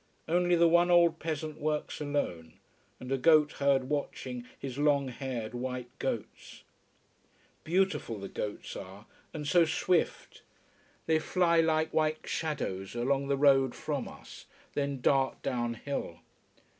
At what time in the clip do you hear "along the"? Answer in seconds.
12.95-13.37